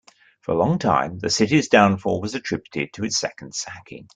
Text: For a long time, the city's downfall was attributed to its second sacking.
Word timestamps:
For 0.41 0.53
a 0.53 0.57
long 0.57 0.79
time, 0.79 1.19
the 1.19 1.29
city's 1.29 1.67
downfall 1.67 2.21
was 2.21 2.33
attributed 2.33 2.91
to 2.93 3.03
its 3.03 3.19
second 3.19 3.53
sacking. 3.53 4.09